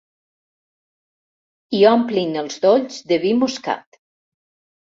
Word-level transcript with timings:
I 1.81 1.83
omplen 1.91 2.41
els 2.45 2.59
dolls 2.65 2.99
de 3.15 3.21
vi 3.27 3.37
moscat. 3.45 4.03